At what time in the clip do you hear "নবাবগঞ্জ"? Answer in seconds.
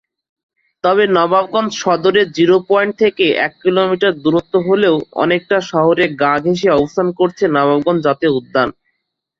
1.15-1.71, 7.49-7.99